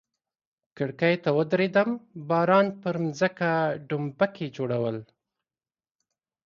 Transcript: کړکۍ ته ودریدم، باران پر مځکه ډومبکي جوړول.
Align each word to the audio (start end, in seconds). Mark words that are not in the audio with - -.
کړکۍ 0.77 1.15
ته 1.23 1.29
ودریدم، 1.37 1.89
باران 2.29 2.67
پر 2.81 2.95
مځکه 3.05 3.49
ډومبکي 3.87 4.47
جوړول. 4.57 4.97